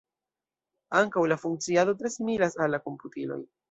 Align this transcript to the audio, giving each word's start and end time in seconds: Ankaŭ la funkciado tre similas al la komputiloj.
Ankaŭ 1.01 1.27
la 1.33 1.39
funkciado 1.43 1.97
tre 2.03 2.15
similas 2.17 2.61
al 2.67 2.79
la 2.79 2.85
komputiloj. 2.91 3.45